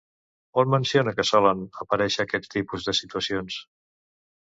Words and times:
On 0.61 0.71
menciona 0.75 1.13
que 1.19 1.27
solen 1.33 1.63
aparèixer 1.87 2.25
aquest 2.27 2.51
tipus 2.57 2.91
de 2.91 2.99
situacions? 3.05 3.63